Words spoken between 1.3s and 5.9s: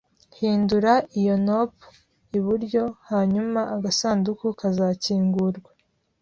knop iburyo hanyuma agasanduku kazakingurwa